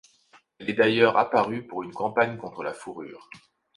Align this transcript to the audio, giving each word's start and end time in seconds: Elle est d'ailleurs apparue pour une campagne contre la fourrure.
Elle 0.57 0.71
est 0.71 0.73
d'ailleurs 0.73 1.15
apparue 1.15 1.61
pour 1.67 1.83
une 1.83 1.93
campagne 1.93 2.35
contre 2.35 2.63
la 2.63 2.73
fourrure. 2.73 3.29